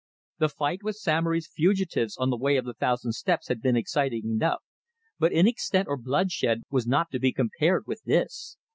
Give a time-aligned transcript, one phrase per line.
[0.39, 4.27] The fight with Samory's fugitives on the Way of the Thousand Steps had been exciting
[4.31, 4.63] enough,
[5.19, 8.57] but in extent or bloodshed was not to be compared with this.